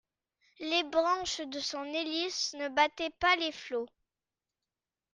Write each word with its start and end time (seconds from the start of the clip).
Les 0.59 0.81
branches 0.81 1.41
de 1.41 1.59
son 1.59 1.83
hélice 1.83 2.55
ne 2.55 2.69
battaient 2.69 3.13
pas 3.19 3.35
les 3.35 3.51
flots. 3.51 3.85